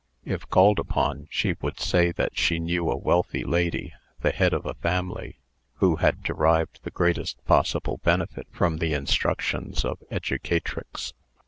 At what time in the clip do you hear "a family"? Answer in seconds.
4.65-5.37